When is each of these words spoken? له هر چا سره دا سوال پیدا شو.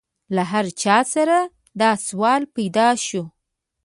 له 0.35 0.43
هر 0.51 0.65
چا 0.81 0.97
سره 1.13 1.37
دا 1.79 1.91
سوال 2.07 2.41
پیدا 2.55 2.87
شو. 3.05 3.23